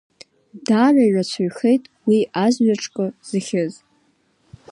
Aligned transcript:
Даара 0.65 1.01
ирацәаҩхеит 1.07 1.83
уи 2.07 2.19
азҩаҿкы 2.45 3.05
зыхьыз. 3.27 3.73